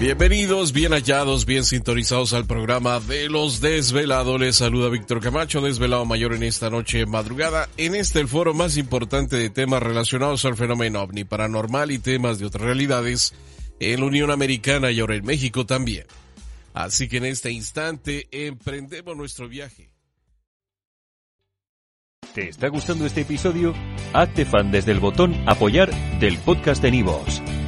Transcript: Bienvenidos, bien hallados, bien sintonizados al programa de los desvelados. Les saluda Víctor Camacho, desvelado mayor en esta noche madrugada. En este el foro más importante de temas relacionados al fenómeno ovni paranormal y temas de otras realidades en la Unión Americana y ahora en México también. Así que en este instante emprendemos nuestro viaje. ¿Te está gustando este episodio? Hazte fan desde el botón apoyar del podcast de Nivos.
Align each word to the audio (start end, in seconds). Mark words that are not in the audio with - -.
Bienvenidos, 0.00 0.72
bien 0.72 0.92
hallados, 0.92 1.44
bien 1.44 1.64
sintonizados 1.64 2.32
al 2.32 2.46
programa 2.46 3.00
de 3.00 3.28
los 3.28 3.60
desvelados. 3.60 4.38
Les 4.38 4.54
saluda 4.54 4.90
Víctor 4.90 5.20
Camacho, 5.20 5.60
desvelado 5.60 6.04
mayor 6.04 6.34
en 6.34 6.44
esta 6.44 6.70
noche 6.70 7.04
madrugada. 7.04 7.68
En 7.76 7.96
este 7.96 8.20
el 8.20 8.28
foro 8.28 8.54
más 8.54 8.76
importante 8.76 9.34
de 9.34 9.50
temas 9.50 9.82
relacionados 9.82 10.44
al 10.44 10.56
fenómeno 10.56 11.02
ovni 11.02 11.24
paranormal 11.24 11.90
y 11.90 11.98
temas 11.98 12.38
de 12.38 12.46
otras 12.46 12.62
realidades 12.62 13.34
en 13.80 13.98
la 13.98 14.06
Unión 14.06 14.30
Americana 14.30 14.92
y 14.92 15.00
ahora 15.00 15.16
en 15.16 15.24
México 15.24 15.66
también. 15.66 16.06
Así 16.74 17.08
que 17.08 17.16
en 17.16 17.24
este 17.24 17.50
instante 17.50 18.28
emprendemos 18.30 19.16
nuestro 19.16 19.48
viaje. 19.48 19.90
¿Te 22.34 22.50
está 22.50 22.68
gustando 22.68 23.04
este 23.04 23.22
episodio? 23.22 23.74
Hazte 24.12 24.44
fan 24.44 24.70
desde 24.70 24.92
el 24.92 25.00
botón 25.00 25.34
apoyar 25.48 25.90
del 26.20 26.38
podcast 26.38 26.80
de 26.82 26.92
Nivos. 26.92 27.42